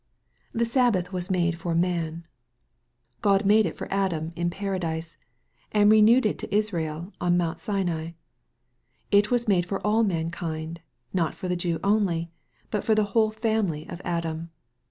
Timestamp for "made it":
3.45-3.77